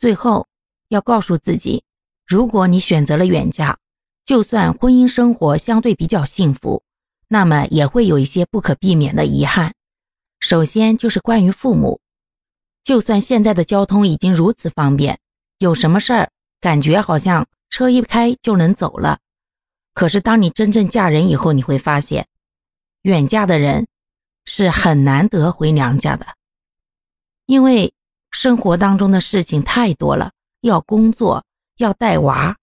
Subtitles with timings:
[0.00, 0.48] 最后
[0.88, 1.84] 要告诉自己，
[2.26, 3.76] 如果你选择了远嫁，
[4.24, 6.82] 就算婚姻生活相对比较幸福，
[7.28, 9.74] 那么也会有一些不可避免的遗憾。
[10.38, 12.00] 首先就是关于父母，
[12.82, 15.20] 就算现在的交通已经如此方便，
[15.58, 16.30] 有什么事儿
[16.62, 19.18] 感觉好像车一开就能走了，
[19.92, 22.26] 可是当你真正嫁人以后，你会发现，
[23.02, 23.86] 远嫁的人
[24.46, 26.24] 是很难得回娘家的，
[27.44, 27.92] 因为
[28.30, 31.44] 生活当中的事情太多了，要工作，
[31.76, 32.56] 要带娃，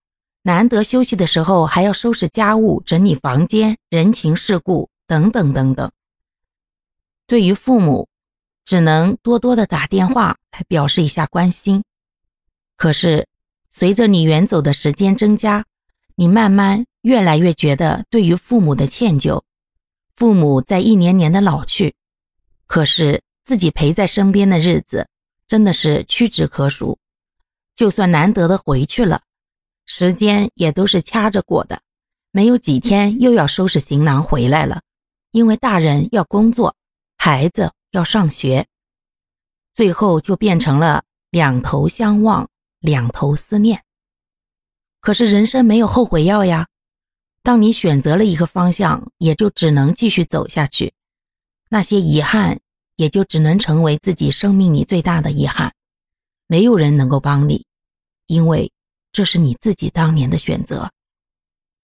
[0.43, 5.91] 难得休息的时候还要收拾家务、整理房间、人情世故等等等等。
[7.27, 8.07] 对于父母，
[8.63, 11.83] 只能多多的打电话来表示一下关心。
[12.77, 13.27] 可是，
[13.69, 15.65] 随着你远走的时间增加，
[16.15, 19.41] 你慢慢越来越觉得对于父母的歉疚。
[20.15, 21.93] 父母在一年年的老去，
[22.65, 25.07] 可是自己陪在身边的日子
[25.47, 26.99] 真的是屈指可数。
[27.75, 29.21] 就算难得的回去了，
[29.85, 31.81] 时间也都是掐着过的，
[32.31, 34.81] 没有几天又要收拾行囊回来了，
[35.31, 36.75] 因为大人要工作。
[37.19, 38.67] 孩子要上学，
[39.73, 42.47] 最后就变成了两头相望，
[42.79, 43.83] 两头思念。
[45.01, 46.67] 可是人生没有后悔药呀，
[47.41, 50.93] 当你选择了一个方向，也就只能继续走下去。
[51.69, 52.59] 那些遗憾
[52.97, 55.73] 也就只能成为自己生命里最大的遗憾。
[56.47, 57.65] 没有人能够帮你，
[58.27, 58.69] 因为
[59.11, 60.91] 这是你自己当年的选择。